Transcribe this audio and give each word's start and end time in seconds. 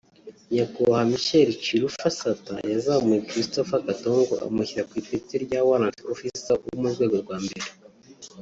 nyakubahwa 0.53 1.09
Michael 1.11 1.49
Chilufya 1.63 2.09
Sata 2.19 2.55
yazamuye 2.73 3.25
Christopher 3.29 3.81
Katongo 3.87 4.33
amushyira 4.45 4.87
ku 4.89 4.93
ipeti 5.01 5.33
rya 5.45 5.59
Warrant 5.67 5.97
Officer 6.11 6.55
wo 6.61 6.69
ku 6.79 6.89
rwego 6.93 7.15
rwa 7.23 7.37
mbere 7.45 7.67